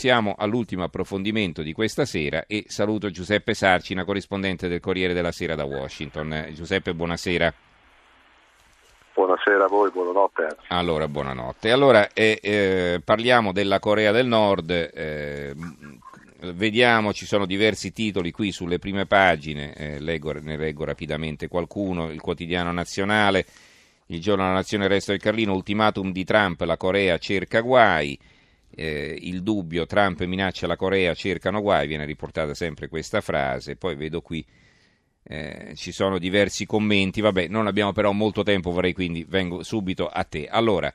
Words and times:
siamo 0.00 0.34
all'ultimo 0.38 0.82
approfondimento 0.82 1.60
di 1.60 1.74
questa 1.74 2.06
sera 2.06 2.46
e 2.46 2.64
saluto 2.68 3.10
Giuseppe 3.10 3.52
Sarcina, 3.52 4.06
corrispondente 4.06 4.66
del 4.66 4.80
Corriere 4.80 5.12
della 5.12 5.30
Sera 5.30 5.54
da 5.54 5.64
Washington. 5.64 6.48
Giuseppe, 6.54 6.94
buonasera. 6.94 7.52
Buonasera 9.12 9.64
a 9.64 9.68
voi, 9.68 9.90
buonanotte. 9.90 10.56
Allora, 10.68 11.06
buonanotte. 11.06 11.70
Allora, 11.70 12.08
eh, 12.14 12.38
eh, 12.40 13.02
parliamo 13.04 13.52
della 13.52 13.78
Corea 13.78 14.10
del 14.10 14.24
Nord. 14.24 14.70
Eh, 14.70 15.54
vediamo, 16.54 17.12
ci 17.12 17.26
sono 17.26 17.44
diversi 17.44 17.92
titoli 17.92 18.30
qui 18.30 18.52
sulle 18.52 18.78
prime 18.78 19.04
pagine, 19.04 19.74
eh, 19.74 20.00
leggo, 20.00 20.32
ne 20.32 20.56
leggo 20.56 20.84
rapidamente 20.84 21.46
qualcuno. 21.46 22.10
Il 22.10 22.22
quotidiano 22.22 22.72
nazionale, 22.72 23.44
il 24.06 24.20
giorno 24.22 24.44
della 24.44 24.54
nazione, 24.54 24.84
il 24.84 24.90
resto 24.92 25.10
del 25.10 25.20
Carlino, 25.20 25.52
ultimatum 25.52 26.10
di 26.10 26.24
Trump, 26.24 26.58
la 26.62 26.78
Corea 26.78 27.18
cerca 27.18 27.60
guai. 27.60 28.18
Eh, 28.74 29.16
il 29.20 29.42
dubbio, 29.42 29.86
Trump 29.86 30.22
minaccia 30.24 30.66
la 30.66 30.76
Corea, 30.76 31.14
cercano 31.14 31.60
guai, 31.60 31.86
viene 31.86 32.04
riportata 32.04 32.54
sempre 32.54 32.88
questa 32.88 33.20
frase. 33.20 33.76
Poi 33.76 33.96
vedo 33.96 34.20
qui 34.20 34.44
eh, 35.22 35.72
ci 35.74 35.92
sono 35.92 36.18
diversi 36.18 36.66
commenti, 36.66 37.20
vabbè, 37.20 37.48
non 37.48 37.66
abbiamo 37.66 37.92
però 37.92 38.12
molto 38.12 38.42
tempo, 38.42 38.70
vorrei 38.70 38.92
quindi 38.92 39.24
vengo 39.28 39.62
subito 39.62 40.06
a 40.06 40.24
te. 40.24 40.46
Allora, 40.46 40.92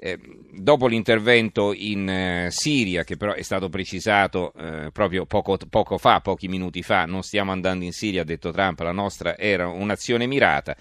eh, 0.00 0.18
dopo 0.52 0.86
l'intervento 0.86 1.72
in 1.72 2.08
eh, 2.08 2.48
Siria, 2.50 3.04
che 3.04 3.16
però 3.16 3.32
è 3.32 3.42
stato 3.42 3.68
precisato 3.68 4.52
eh, 4.54 4.90
proprio 4.92 5.26
poco, 5.26 5.58
poco, 5.68 5.98
fa, 5.98 6.20
pochi 6.20 6.48
minuti 6.48 6.82
fa, 6.82 7.04
non 7.04 7.22
stiamo 7.22 7.50
andando 7.50 7.84
in 7.84 7.92
Siria, 7.92 8.22
ha 8.22 8.24
detto 8.24 8.52
Trump, 8.52 8.78
la 8.80 8.92
nostra 8.92 9.36
era 9.36 9.68
un'azione 9.68 10.26
mirata. 10.26 10.76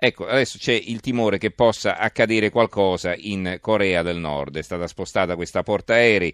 Ecco, 0.00 0.28
adesso 0.28 0.58
c'è 0.58 0.74
il 0.74 1.00
timore 1.00 1.38
che 1.38 1.50
possa 1.50 1.98
accadere 1.98 2.50
qualcosa 2.50 3.16
in 3.16 3.58
Corea 3.60 4.02
del 4.02 4.18
Nord, 4.18 4.56
è 4.56 4.62
stata 4.62 4.86
spostata 4.86 5.34
questa 5.34 5.64
portaerei 5.64 6.32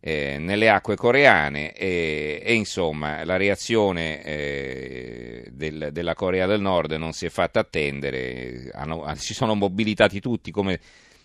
eh, 0.00 0.36
nelle 0.38 0.68
acque 0.68 0.94
coreane 0.94 1.72
e, 1.72 2.42
e, 2.44 2.52
insomma 2.52 3.24
la 3.24 3.38
reazione 3.38 4.22
eh, 4.22 5.48
del, 5.50 5.88
della 5.90 6.14
Corea 6.14 6.46
del 6.46 6.60
Nord 6.60 6.92
non 6.92 7.12
si 7.12 7.24
è 7.24 7.30
fatta 7.30 7.60
attendere, 7.60 8.70
hanno, 8.74 9.10
si 9.16 9.32
sono 9.32 9.54
mobilitati 9.54 10.20
tutti 10.20 10.50
come 10.50 10.78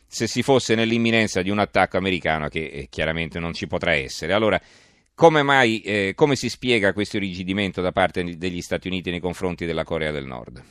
se 0.07 0.25
si 0.25 0.41
fosse 0.41 0.75
nell'imminenza 0.75 1.41
di 1.41 1.49
un 1.49 1.59
attacco 1.59 1.97
americano 1.97 2.47
che 2.47 2.65
eh, 2.65 2.87
chiaramente 2.89 3.39
non 3.39 3.51
ci 3.51 3.67
potrà 3.67 3.93
essere. 3.93 4.31
Allora, 4.31 4.61
come 5.13 5.43
mai, 5.43 5.81
eh, 5.81 6.13
come 6.15 6.37
si 6.37 6.47
spiega 6.47 6.93
questo 6.93 7.17
irrigidimento 7.17 7.81
da 7.81 7.91
parte 7.91 8.37
degli 8.37 8.61
Stati 8.61 8.87
Uniti 8.87 9.09
nei 9.11 9.19
confronti 9.19 9.65
della 9.65 9.83
Corea 9.83 10.11
del 10.11 10.25
Nord? 10.25 10.63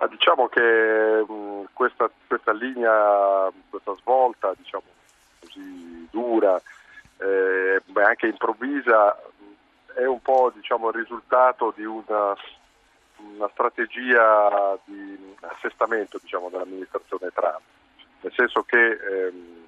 Ma 0.00 0.06
diciamo 0.06 0.48
che 0.48 1.24
mh, 1.28 1.68
questa, 1.74 2.10
questa 2.26 2.52
linea, 2.52 3.52
questa 3.68 3.94
svolta, 3.96 4.54
diciamo, 4.56 4.84
così 5.40 6.08
dura, 6.10 6.58
eh, 7.18 7.82
anche 8.02 8.26
improvvisa, 8.26 9.20
è 9.94 10.06
un 10.06 10.22
po' 10.22 10.50
diciamo, 10.54 10.88
il 10.88 10.94
risultato 10.94 11.74
di 11.76 11.84
una, 11.84 12.34
una 13.16 13.48
strategia 13.52 14.78
di 14.84 15.36
assestamento 15.40 16.18
diciamo, 16.18 16.48
dell'amministrazione 16.48 17.28
Trump, 17.34 17.60
nel 18.22 18.32
senso 18.34 18.62
che 18.62 18.92
ehm, 18.92 19.64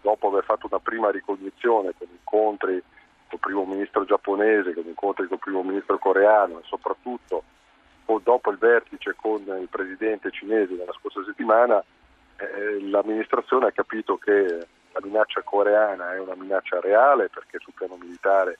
dopo 0.00 0.28
aver 0.28 0.44
fatto 0.44 0.68
una 0.70 0.80
prima 0.80 1.10
ricognizione 1.10 1.92
con 1.98 2.08
incontri 2.10 2.82
con 3.28 3.32
il 3.32 3.40
primo 3.40 3.64
ministro 3.66 4.06
giapponese, 4.06 4.72
con 4.72 4.84
incontri 4.86 5.26
con 5.26 5.36
il 5.36 5.42
primo 5.42 5.62
ministro 5.62 5.98
coreano 5.98 6.60
e 6.60 6.62
soprattutto 6.64 7.42
dopo 8.18 8.50
il 8.50 8.58
vertice 8.58 9.14
con 9.14 9.42
il 9.42 9.68
presidente 9.70 10.30
cinese 10.30 10.76
della 10.76 10.92
scorsa 10.92 11.22
settimana, 11.24 11.82
eh, 12.36 12.80
l'amministrazione 12.82 13.66
ha 13.66 13.72
capito 13.72 14.16
che 14.16 14.66
la 14.92 15.00
minaccia 15.02 15.42
coreana 15.42 16.14
è 16.14 16.20
una 16.20 16.34
minaccia 16.34 16.80
reale 16.80 17.28
perché 17.28 17.58
sul 17.58 17.74
piano 17.74 17.96
militare 17.96 18.58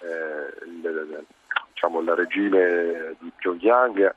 eh, 0.00 0.64
il, 0.66 1.24
diciamo, 1.72 2.00
il 2.00 2.14
regime 2.14 3.16
di 3.18 3.30
Pyongyang 3.36 4.14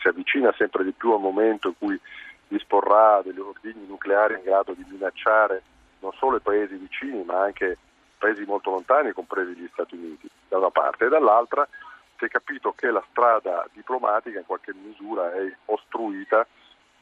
si 0.00 0.08
avvicina 0.08 0.52
sempre 0.56 0.84
di 0.84 0.92
più 0.92 1.12
al 1.12 1.20
momento 1.20 1.68
in 1.68 1.74
cui 1.78 2.00
disporrà 2.48 3.20
degli 3.22 3.38
ordini 3.38 3.86
nucleari 3.86 4.34
in 4.34 4.42
grado 4.42 4.72
di 4.72 4.84
minacciare 4.88 5.62
non 6.00 6.12
solo 6.12 6.36
i 6.36 6.40
paesi 6.40 6.74
vicini 6.76 7.22
ma 7.22 7.42
anche 7.42 7.76
paesi 8.20 8.44
molto 8.44 8.70
lontani, 8.70 9.12
compresi 9.12 9.52
gli 9.52 9.68
Stati 9.72 9.94
Uniti, 9.96 10.28
da 10.48 10.58
una 10.58 10.70
parte, 10.70 11.06
e 11.06 11.08
dall'altra 11.08 11.66
si 12.20 12.26
è 12.26 12.28
capito 12.28 12.72
che 12.72 12.90
la 12.90 13.02
strada 13.10 13.66
diplomatica 13.72 14.38
in 14.38 14.44
qualche 14.44 14.74
misura 14.74 15.32
è 15.32 15.50
ostruita 15.64 16.46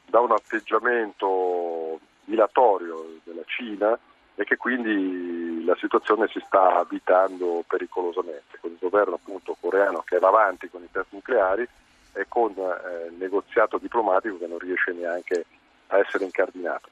da 0.05 0.21
un 0.21 0.31
atteggiamento 0.31 1.99
dilatorio 2.23 3.19
della 3.23 3.43
Cina 3.45 3.99
e 4.35 4.45
che 4.45 4.55
quindi 4.55 5.65
la 5.65 5.75
situazione 5.75 6.29
si 6.29 6.41
sta 6.45 6.77
abitando 6.77 7.65
pericolosamente 7.67 8.57
con 8.61 8.71
il 8.71 8.77
governo 8.79 9.15
appunto 9.15 9.57
coreano 9.59 10.01
che 10.05 10.19
va 10.19 10.29
avanti 10.29 10.69
con 10.69 10.81
i 10.83 10.89
test 10.89 11.07
nucleari 11.09 11.67
e 12.13 12.25
con 12.29 12.53
eh, 12.57 13.07
il 13.07 13.15
negoziato 13.15 13.77
diplomatico 13.77 14.37
che 14.37 14.47
non 14.47 14.57
riesce 14.57 14.93
neanche 14.93 15.45
a 15.87 15.97
essere 15.97 16.23
incardinato. 16.23 16.87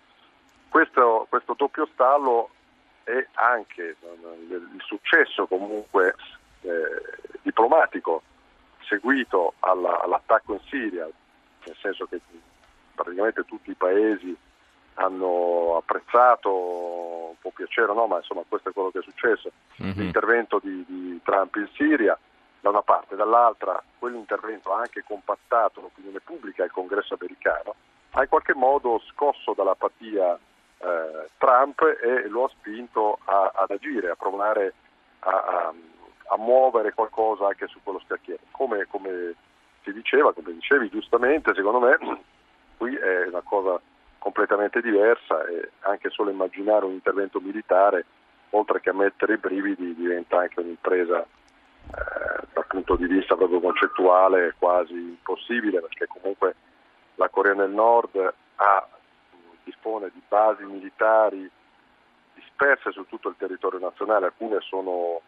Questo, 0.68 1.28
questo 1.30 1.54
doppio 1.58 1.88
stallo 1.94 2.50
è 3.04 3.26
anche 3.36 3.96
il 4.50 4.82
successo 4.86 5.48
comunque 5.48 6.14
eh, 6.68 7.38
diplomatico 7.42 8.22
seguito 8.88 9.54
alla, 9.60 10.02
all'attacco 10.02 10.54
in 10.54 10.62
Siria, 10.70 11.06
nel 11.06 11.76
senso 11.82 12.06
che 12.06 12.20
praticamente 12.94 13.44
tutti 13.44 13.70
i 13.70 13.76
paesi 13.76 14.36
hanno 14.96 15.78
apprezzato, 15.78 17.36
può 17.40 17.52
piacere 17.54 17.92
o 17.92 17.94
no, 17.94 18.08
ma 18.08 18.18
insomma 18.18 18.44
questo 18.48 18.70
è 18.70 18.74
quello 18.74 18.90
che 18.90 19.00
è 19.00 19.04
successo, 19.04 19.52
mm-hmm. 19.82 20.00
l'intervento 20.00 20.60
di, 20.62 20.84
di, 20.88 21.20
Trump 21.24 21.56
in 21.56 21.70
Siria 21.76 22.18
da 22.60 22.70
una 22.70 22.82
parte, 22.82 23.16
dall'altra 23.16 23.82
quell'intervento 24.00 24.74
ha 24.74 24.80
anche 24.80 25.04
compattato 25.04 25.82
l'opinione 25.82 26.20
pubblica 26.20 26.64
e 26.64 26.68
il 26.68 26.72
congresso 26.72 27.16
americano, 27.20 27.76
ha 28.12 28.22
in 28.22 28.30
qualche 28.30 28.56
modo 28.56 29.00
scosso 29.12 29.54
dall'apatia 29.54 30.40
eh, 30.80 31.30
Trump 31.38 31.82
e 31.82 32.28
lo 32.28 32.46
ha 32.46 32.50
spinto 32.50 33.20
a, 33.26 33.52
ad 33.54 33.72
agire, 33.72 34.10
a 34.10 34.16
provare 34.16 34.74
a, 35.20 35.30
a, 35.30 35.74
a, 36.30 36.38
muovere 36.38 36.94
qualcosa 36.94 37.48
anche 37.48 37.68
su 37.68 37.80
quello 37.84 38.02
scacchiere. 38.06 38.42
Come, 38.52 38.86
come 38.90 39.36
si 39.84 39.94
diceva, 39.94 40.34
come 40.34 40.54
dicevi 40.54 40.90
giustamente, 40.90 41.54
secondo 41.54 41.80
me 41.80 41.98
qui 42.78 42.96
è 42.96 43.28
una 43.28 43.42
cosa 43.42 43.80
completamente 44.20 44.82
diversa 44.82 45.46
e 45.46 45.72
anche 45.82 46.10
solo 46.10 46.30
immaginare 46.30 46.86
un 46.86 46.94
intervento 46.94 47.40
militare, 47.40 48.06
oltre 48.52 48.82
che 48.82 48.90
a 48.90 48.94
mettere 48.94 49.34
i 49.34 49.38
brividi, 49.38 49.96
diventa 49.96 50.40
anche 50.40 50.60
un'impresa 50.60 51.22
eh, 51.22 52.46
dal 52.54 52.68
punto 52.68 52.96
di 52.96 53.08
vista 53.08 53.36
proprio 53.36 53.60
concettuale 53.60 54.56
quasi 54.58 54.94
impossibile, 54.94 55.80
perché 55.80 56.08
comunque 56.08 56.56
la 57.16 57.30
Corea 57.30 57.54
del 57.54 57.72
Nord 57.72 58.34
ha, 58.56 58.88
dispone 59.64 60.10
di 60.14 60.22
basi 60.28 60.64
militari 60.64 61.50
disperse 62.34 62.92
su 62.92 63.06
tutto 63.08 63.30
il 63.30 63.36
territorio 63.38 63.80
nazionale, 63.80 64.26
alcune 64.26 64.60
sono 64.62 65.22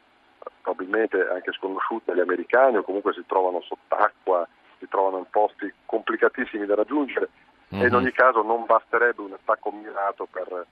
probabilmente 0.70 1.28
anche 1.28 1.52
sconosciute 1.54 2.12
agli 2.12 2.20
americani 2.20 2.78
o 2.78 2.84
comunque 2.84 3.14
si 3.14 3.24
trovano 3.26 3.62
sott'acqua, 3.62 4.48
si 4.78 4.88
trovano 4.88 5.18
in 5.18 5.26
posti 5.30 5.72
complicatissimi 5.86 6.66
da 6.66 6.76
raggiungere 6.76 7.30
mm-hmm. 7.74 7.84
e 7.84 7.88
in 7.88 7.94
mhm. 7.94 8.00
ogni 8.00 8.12
caso 8.12 8.42
non 8.44 8.66
basterebbe 8.66 9.22
un 9.22 9.34
attacco 9.34 9.72
mirato 9.72 10.28
per 10.30 10.66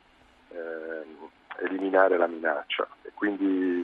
eh, 0.49 1.65
eliminare 1.65 2.17
la 2.17 2.27
minaccia. 2.27 2.87
E 3.01 3.11
quindi 3.13 3.83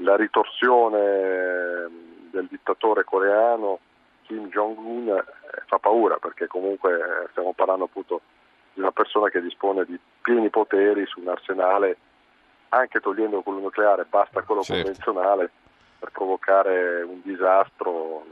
la 0.00 0.16
ritorsione 0.16 0.98
ehm, 0.98 2.30
del 2.30 2.46
dittatore 2.46 3.04
coreano 3.04 3.78
Kim 4.22 4.48
Jong-un 4.48 5.08
eh, 5.08 5.24
fa 5.66 5.78
paura 5.78 6.16
perché 6.16 6.48
comunque 6.48 6.94
eh, 6.94 7.28
stiamo 7.30 7.52
parlando 7.52 7.84
appunto 7.84 8.20
di 8.74 8.80
una 8.80 8.92
persona 8.92 9.28
che 9.30 9.40
dispone 9.40 9.84
di 9.84 9.98
pieni 10.20 10.50
poteri 10.50 11.06
su 11.06 11.20
un 11.20 11.28
arsenale 11.28 11.96
anche 12.70 13.00
togliendo 13.00 13.42
quello 13.42 13.60
nucleare, 13.60 14.06
basta 14.08 14.42
quello 14.42 14.62
certo. 14.62 14.82
convenzionale 14.82 15.50
per 15.98 16.10
provocare 16.10 17.02
un 17.02 17.20
disastro 17.22 18.24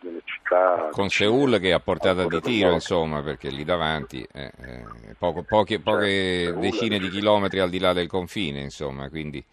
nelle 0.00 0.22
città. 0.24 0.88
Con 0.90 1.08
Seoul 1.08 1.58
che 1.58 1.68
è 1.68 1.72
a 1.72 1.80
portata 1.80 2.26
di 2.26 2.40
tiro, 2.40 2.72
insomma, 2.72 3.22
perché 3.22 3.50
lì 3.50 3.64
davanti, 3.64 4.26
eh, 4.32 4.52
eh, 4.60 5.14
poco, 5.18 5.42
poche, 5.42 5.80
poche 5.80 6.44
certo, 6.44 6.60
decine 6.60 6.98
di 6.98 7.08
chilometri 7.08 7.58
al 7.58 7.70
di 7.70 7.78
là 7.78 7.92
del 7.92 8.08
confine, 8.08 8.60
insomma, 8.60 9.08
quindi 9.08 9.44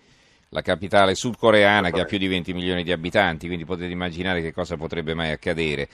la 0.50 0.62
capitale 0.62 1.16
sudcoreana 1.16 1.92
che 1.92 2.02
ha 2.02 2.06
più 2.06 2.18
di 2.18 2.28
20 2.28 2.54
milioni 2.54 2.84
di 2.84 2.92
abitanti, 2.92 3.46
quindi 3.46 3.66
potete 3.66 3.92
immaginare 3.92 4.42
che 4.42 4.54
cosa 4.54 4.78
potrebbe 4.78 5.14
mai 5.14 5.32
accadere. 5.32 5.88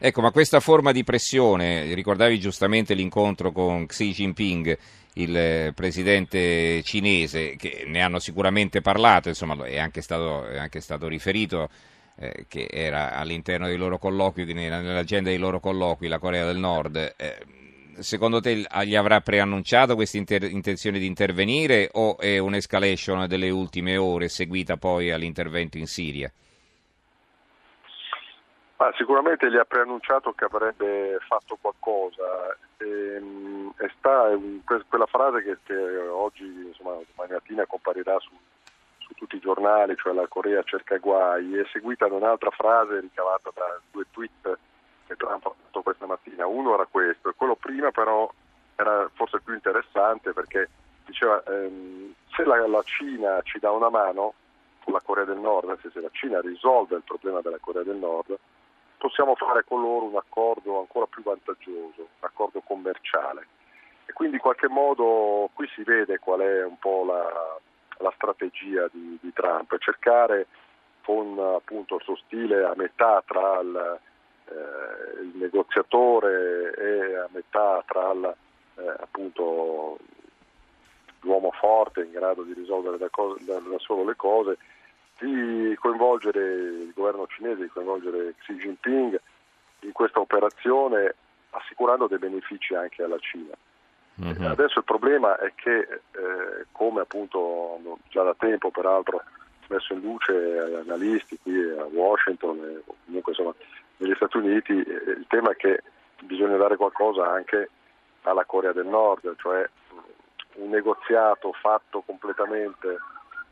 Ecco, 0.00 0.20
ma 0.20 0.30
questa 0.30 0.60
forma 0.60 0.92
di 0.92 1.02
pressione, 1.02 1.92
ricordavi 1.92 2.38
giustamente 2.38 2.94
l'incontro 2.94 3.50
con 3.50 3.84
Xi 3.86 4.12
Jinping, 4.12 4.78
il 5.14 5.72
presidente 5.74 6.80
cinese, 6.84 7.56
che 7.56 7.82
ne 7.84 8.00
hanno 8.00 8.20
sicuramente 8.20 8.80
parlato, 8.80 9.28
insomma, 9.28 9.56
è 9.66 9.76
anche 9.76 10.00
stato, 10.00 10.46
è 10.46 10.56
anche 10.56 10.80
stato 10.80 11.08
riferito 11.08 11.68
eh, 12.16 12.44
che 12.46 12.68
era 12.70 13.14
all'interno 13.14 13.66
dei 13.66 13.76
loro 13.76 13.98
colloqui, 13.98 14.44
nell'agenda 14.52 15.30
dei 15.30 15.38
loro 15.38 15.58
colloqui, 15.58 16.06
la 16.06 16.20
Corea 16.20 16.46
del 16.46 16.58
Nord, 16.58 17.14
eh, 17.16 17.38
secondo 17.98 18.40
te 18.40 18.64
gli 18.84 18.94
avrà 18.94 19.20
preannunciato 19.20 19.96
questa 19.96 20.16
inter- 20.16 20.48
intenzione 20.48 21.00
di 21.00 21.06
intervenire 21.06 21.88
o 21.92 22.18
è 22.18 22.38
un'escalation 22.38 23.26
delle 23.26 23.50
ultime 23.50 23.96
ore 23.96 24.28
seguita 24.28 24.76
poi 24.76 25.10
all'intervento 25.10 25.76
in 25.76 25.88
Siria? 25.88 26.32
Ma 28.78 28.92
sicuramente 28.96 29.50
gli 29.50 29.56
ha 29.56 29.64
preannunciato 29.64 30.32
che 30.34 30.44
avrebbe 30.44 31.18
fatto 31.26 31.58
qualcosa 31.60 32.56
e, 32.76 33.14
ehm, 33.16 33.74
e 33.76 33.90
sta 33.98 34.30
in 34.30 34.62
quella 34.64 35.06
frase 35.06 35.42
che, 35.42 35.58
che 35.64 35.98
oggi, 36.08 36.44
insomma, 36.44 36.92
domani 36.92 37.32
mattina 37.32 37.66
comparirà 37.66 38.16
su, 38.20 38.30
su, 38.98 39.14
tutti 39.14 39.34
i 39.34 39.40
giornali, 39.40 39.96
cioè 39.96 40.12
la 40.12 40.28
Corea 40.28 40.62
cerca 40.62 40.96
guai, 40.98 41.56
è 41.56 41.66
seguita 41.72 42.06
da 42.06 42.14
un'altra 42.14 42.50
frase 42.50 43.00
ricavata 43.00 43.50
da 43.52 43.80
due 43.90 44.04
tweet 44.12 44.58
che 45.08 45.16
Trump 45.16 45.46
ha 45.46 45.50
fatto 45.50 45.82
questa 45.82 46.06
mattina. 46.06 46.46
Uno 46.46 46.74
era 46.74 46.86
questo 46.88 47.30
e 47.30 47.34
quello 47.34 47.56
prima 47.56 47.90
però 47.90 48.30
era 48.76 49.10
forse 49.14 49.40
più 49.40 49.54
interessante 49.54 50.32
perché 50.32 50.68
diceva 51.04 51.42
ehm, 51.48 52.14
se 52.30 52.44
la, 52.44 52.64
la 52.68 52.82
Cina 52.84 53.40
ci 53.42 53.58
dà 53.58 53.72
una 53.72 53.90
mano 53.90 54.34
con 54.84 54.92
la 54.92 55.00
Corea 55.00 55.24
del 55.24 55.38
Nord, 55.38 55.68
anzi 55.70 55.90
se 55.90 56.00
la 56.00 56.10
Cina 56.12 56.40
risolve 56.40 56.94
il 56.94 57.02
problema 57.02 57.40
della 57.40 57.58
Corea 57.60 57.82
del 57.82 57.96
Nord, 57.96 58.38
possiamo 58.98 59.34
fare 59.36 59.64
con 59.64 59.80
loro 59.80 60.06
un 60.06 60.16
accordo 60.16 60.80
ancora 60.80 61.06
più 61.06 61.22
vantaggioso, 61.22 62.00
un 62.00 62.06
accordo 62.20 62.60
commerciale. 62.60 63.46
E 64.04 64.12
quindi 64.12 64.36
in 64.36 64.42
qualche 64.42 64.68
modo 64.68 65.50
qui 65.54 65.66
si 65.74 65.82
vede 65.82 66.18
qual 66.18 66.40
è 66.40 66.64
un 66.64 66.78
po' 66.78 67.04
la, 67.04 67.58
la 67.98 68.12
strategia 68.16 68.88
di, 68.90 69.18
di, 69.20 69.32
Trump, 69.32 69.76
cercare 69.78 70.46
con 71.02 71.38
appunto 71.38 71.96
il 71.96 72.02
suo 72.02 72.16
stile 72.16 72.64
a 72.64 72.74
metà 72.76 73.22
tra 73.26 73.60
il, 73.60 73.98
eh, 74.44 75.22
il 75.22 75.32
negoziatore 75.36 76.74
e 76.74 77.16
a 77.16 77.28
metà 77.32 77.82
tra 77.86 78.10
il, 78.12 78.34
eh, 78.76 78.94
appunto 79.00 79.98
l'uomo 81.20 81.50
forte 81.52 82.02
in 82.02 82.12
grado 82.12 82.42
di 82.42 82.52
risolvere 82.52 82.98
da, 82.98 83.08
cose, 83.10 83.42
da, 83.44 83.58
da 83.58 83.78
solo 83.78 84.04
le 84.04 84.16
cose 84.16 84.58
di 85.18 85.74
coinvolgere 85.78 86.40
il 86.40 86.92
governo 86.94 87.26
cinese, 87.26 87.62
di 87.62 87.68
coinvolgere 87.68 88.34
Xi 88.38 88.54
Jinping 88.54 89.20
in 89.80 89.92
questa 89.92 90.20
operazione 90.20 91.14
assicurando 91.50 92.06
dei 92.06 92.18
benefici 92.18 92.74
anche 92.74 93.02
alla 93.02 93.18
Cina. 93.18 93.54
Mm-hmm. 94.20 94.50
Adesso 94.50 94.80
il 94.80 94.84
problema 94.84 95.38
è 95.38 95.52
che, 95.54 95.78
eh, 95.78 96.66
come 96.72 97.02
appunto 97.02 97.98
già 98.08 98.22
da 98.22 98.34
tempo 98.34 98.70
peraltro 98.70 99.22
messo 99.68 99.92
in 99.92 100.00
luce 100.00 100.32
analisti 100.82 101.38
qui 101.42 101.70
a 101.78 101.84
Washington 101.84 102.58
e 102.58 102.82
comunque 103.04 103.32
insomma 103.32 103.54
negli 103.98 104.14
Stati 104.14 104.38
Uniti, 104.38 104.72
eh, 104.72 105.10
il 105.10 105.26
tema 105.28 105.50
è 105.50 105.56
che 105.56 105.82
bisogna 106.22 106.56
dare 106.56 106.76
qualcosa 106.76 107.28
anche 107.30 107.70
alla 108.22 108.44
Corea 108.44 108.72
del 108.72 108.86
Nord, 108.86 109.36
cioè 109.38 109.68
un 110.54 110.70
negoziato 110.70 111.52
fatto 111.52 112.02
completamente 112.04 112.98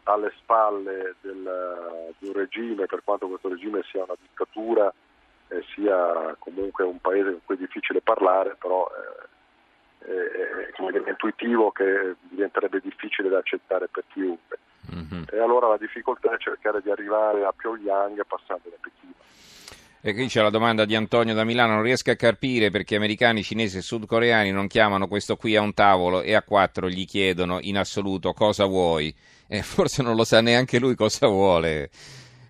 alle 0.07 0.33
spalle 0.37 1.17
del, 1.21 2.15
di 2.19 2.29
un 2.29 2.33
regime, 2.33 2.87
per 2.87 3.03
quanto 3.05 3.29
questo 3.29 3.49
regime 3.49 3.83
sia 3.91 4.05
una 4.05 4.17
dittatura 4.21 4.93
e 5.49 5.65
sia 5.75 6.35
comunque 6.39 6.85
un 6.85 7.01
paese 7.01 7.31
con 7.31 7.41
cui 7.45 7.55
è 7.57 7.59
difficile 7.59 8.01
parlare, 8.01 8.57
però 8.59 8.89
eh, 10.01 10.07
è, 10.07 10.11
è, 10.11 11.03
è, 11.03 11.09
intuitivo 11.09 11.71
che 11.71 12.17
diventerebbe 12.21 12.81
difficile 12.81 13.29
da 13.29 13.39
accettare 13.39 13.89
per 13.89 14.05
chiunque. 14.09 14.59
Mm-hmm. 14.95 15.25
E 15.31 15.39
allora 15.39 15.69
la 15.69 15.77
difficoltà 15.77 16.33
è 16.33 16.39
cercare 16.39 16.81
di 16.83 16.91
arrivare 16.91 17.45
a 17.45 17.53
Pyongyang 17.53 18.25
passando 18.27 18.69
da 18.69 18.77
Pechino. 18.81 19.16
E 20.07 20.15
qui 20.15 20.29
c'è 20.29 20.41
la 20.41 20.51
domanda 20.51 20.85
di 20.85 20.95
Antonio 20.95 21.35
da 21.35 21.43
Milano, 21.43 21.73
non 21.73 21.83
riesco 21.83 22.13
a 22.13 22.15
capire 22.15 22.71
perché 22.71 22.95
americani, 22.95 23.43
cinesi 23.43 23.79
e 23.79 23.81
sudcoreani 23.81 24.53
non 24.53 24.69
chiamano 24.69 25.09
questo 25.09 25.35
qui 25.35 25.57
a 25.57 25.61
un 25.61 25.75
tavolo 25.75 26.23
e 26.23 26.37
a 26.37 26.45
quattro 26.45 26.89
gli 26.89 27.05
chiedono 27.05 27.59
in 27.61 27.77
assoluto 27.77 28.33
cosa 28.33 28.67
vuoi. 28.67 29.13
E 29.49 29.63
forse 29.67 30.05
non 30.05 30.15
lo 30.15 30.23
sa 30.23 30.41
neanche 30.41 30.79
lui 30.79 30.95
cosa 30.95 31.27
vuole 31.27 31.91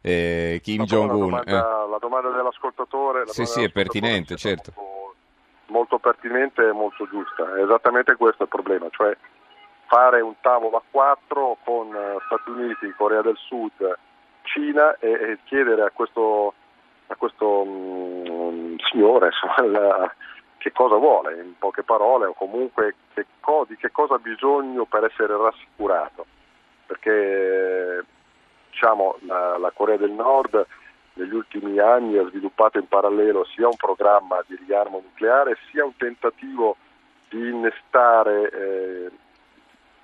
eh, 0.03 0.61
Kim 0.62 0.85
Jong-un. 0.85 1.31
La 1.31 1.43
domanda, 1.44 1.85
eh. 1.87 1.88
la 1.88 1.99
domanda 1.99 2.29
dell'ascoltatore 2.29 3.20
la 3.20 3.32
sì, 3.32 3.44
domanda 3.44 3.61
sì, 3.61 3.64
è 3.64 3.73
pertinente, 3.73 4.37
certo. 4.37 4.73
Molto, 4.76 5.14
molto 5.69 5.99
pertinente 5.99 6.69
e 6.69 6.73
molto 6.73 7.09
giusta. 7.09 7.56
È 7.56 7.62
esattamente 7.62 8.17
questo 8.17 8.43
il 8.43 8.50
problema, 8.50 8.87
cioè 8.91 9.17
fare 9.87 10.20
un 10.20 10.35
tavolo 10.43 10.76
a 10.76 10.82
quattro 10.91 11.56
con 11.64 11.87
uh, 11.87 12.20
Stati 12.26 12.50
Uniti, 12.50 12.93
Corea 12.99 13.23
del 13.23 13.38
Sud, 13.38 13.97
Cina 14.43 14.94
e, 14.99 15.09
e 15.09 15.38
chiedere 15.47 15.81
a 15.85 15.91
questo 15.91 16.52
a 17.08 17.17
questo 17.17 17.62
um, 17.62 18.76
signore 18.91 19.31
insomma, 19.32 20.12
che 20.58 20.73
cosa 20.73 20.97
vuole, 20.97 21.41
in 21.41 21.56
poche 21.58 21.82
parole, 21.82 22.26
o 22.26 22.35
comunque 22.35 22.94
che 23.14 23.26
co- 23.41 23.64
di 23.69 23.76
che 23.76 23.91
cosa 23.91 24.14
ha 24.14 24.19
bisogno 24.19 24.85
per 24.85 25.05
essere 25.05 25.37
rassicurato. 25.37 26.26
Perché 26.87 28.05
diciamo, 28.70 29.17
la, 29.20 29.58
la 29.58 29.70
Corea 29.70 29.97
del 29.97 30.11
Nord 30.11 30.67
negli 31.14 31.35
ultimi 31.35 31.79
anni 31.79 32.19
ha 32.19 32.29
sviluppato 32.29 32.79
in 32.79 32.88
parallelo 32.88 33.44
sia 33.44 33.67
un 33.67 33.76
programma 33.76 34.43
di 34.47 34.59
riarmo 34.67 35.00
nucleare 35.02 35.56
sia 35.70 35.85
un 35.85 35.97
tentativo 35.97 36.76
di 37.29 37.49
innestare 37.49 38.50
eh, 38.50 39.11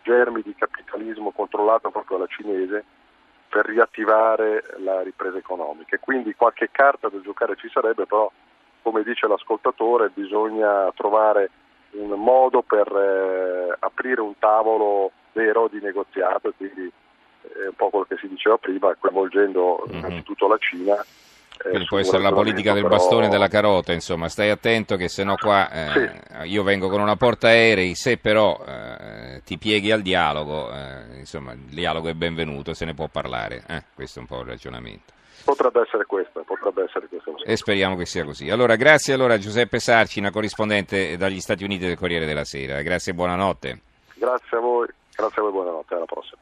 germi 0.02 0.42
di 0.42 0.54
capitalismo 0.54 1.30
controllato 1.30 1.90
proprio 1.90 2.16
alla 2.16 2.26
cinese 2.26 2.84
per 3.52 3.66
riattivare 3.66 4.64
la 4.78 5.02
ripresa 5.02 5.36
economica. 5.36 5.98
Quindi 5.98 6.34
qualche 6.34 6.70
carta 6.72 7.10
da 7.10 7.20
giocare 7.20 7.54
ci 7.56 7.68
sarebbe, 7.68 8.06
però 8.06 8.32
come 8.80 9.02
dice 9.02 9.26
l'ascoltatore 9.26 10.08
bisogna 10.08 10.90
trovare 10.94 11.50
un 11.90 12.08
modo 12.18 12.62
per 12.62 12.88
eh, 12.88 13.76
aprire 13.78 14.22
un 14.22 14.38
tavolo 14.38 15.12
vero 15.32 15.68
di 15.68 15.80
negoziato 15.80 16.52
quindi 16.56 16.90
è 17.42 17.66
un 17.66 17.74
po' 17.76 17.90
quello 17.90 18.06
che 18.08 18.16
si 18.16 18.28
diceva 18.28 18.56
prima, 18.56 18.94
coinvolgendo 18.98 19.84
innanzitutto 19.90 20.48
la 20.48 20.56
Cina 20.56 21.04
quindi 21.58 21.86
può 21.86 21.98
essere 21.98 22.22
la 22.22 22.32
politica 22.32 22.72
del 22.72 22.86
bastone 22.86 23.26
e 23.26 23.28
della 23.28 23.48
carota, 23.48 23.92
insomma, 23.92 24.28
stai 24.28 24.50
attento 24.50 24.96
che 24.96 25.08
se 25.08 25.24
no 25.24 25.36
qua 25.36 25.70
eh, 25.70 26.10
sì. 26.42 26.48
io 26.48 26.62
vengo 26.62 26.88
con 26.88 27.00
una 27.00 27.16
portaerei, 27.16 27.94
se 27.94 28.16
però 28.16 28.62
eh, 28.66 29.42
ti 29.44 29.58
pieghi 29.58 29.90
al 29.90 30.02
dialogo, 30.02 30.72
eh, 30.72 31.18
insomma, 31.18 31.52
il 31.52 31.58
dialogo 31.58 32.08
è 32.08 32.14
benvenuto, 32.14 32.74
se 32.74 32.84
ne 32.84 32.94
può 32.94 33.08
parlare, 33.08 33.62
eh, 33.68 33.82
questo 33.94 34.18
è 34.18 34.22
un 34.22 34.28
po' 34.28 34.40
il 34.40 34.46
ragionamento. 34.46 35.12
Potrebbe 35.44 35.80
essere 35.80 36.04
questo, 36.04 36.42
potrebbe 36.42 36.84
essere 36.84 37.08
questo. 37.08 37.34
E 37.44 37.56
speriamo 37.56 37.96
che 37.96 38.06
sia 38.06 38.24
così. 38.24 38.48
Allora, 38.48 38.76
grazie 38.76 39.12
allora 39.12 39.34
a 39.34 39.38
Giuseppe 39.38 39.80
Sarcina, 39.80 40.30
corrispondente 40.30 41.16
dagli 41.16 41.40
Stati 41.40 41.64
Uniti 41.64 41.86
del 41.86 41.96
Corriere 41.96 42.26
della 42.26 42.44
Sera, 42.44 42.80
grazie 42.82 43.12
e 43.12 43.14
buonanotte. 43.14 43.80
Grazie 44.14 44.56
a 44.56 44.60
voi, 44.60 44.86
grazie 45.14 45.40
a 45.40 45.42
voi, 45.42 45.52
buonanotte, 45.52 45.94
alla 45.94 46.04
prossima. 46.04 46.38